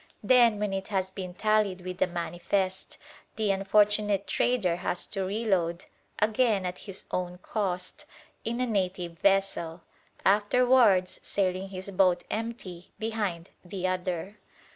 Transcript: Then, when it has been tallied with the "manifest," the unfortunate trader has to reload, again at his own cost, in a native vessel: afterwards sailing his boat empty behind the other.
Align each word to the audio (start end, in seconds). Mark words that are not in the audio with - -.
Then, 0.23 0.57
when 0.57 0.73
it 0.73 0.87
has 0.87 1.11
been 1.11 1.35
tallied 1.35 1.81
with 1.81 1.99
the 1.99 2.07
"manifest," 2.07 2.97
the 3.35 3.51
unfortunate 3.51 4.25
trader 4.25 4.77
has 4.77 5.05
to 5.05 5.23
reload, 5.23 5.85
again 6.17 6.65
at 6.65 6.79
his 6.89 7.05
own 7.11 7.37
cost, 7.43 8.05
in 8.43 8.59
a 8.59 8.65
native 8.65 9.19
vessel: 9.19 9.83
afterwards 10.25 11.19
sailing 11.21 11.69
his 11.69 11.91
boat 11.91 12.23
empty 12.31 12.91
behind 12.97 13.51
the 13.63 13.85
other. 13.85 14.39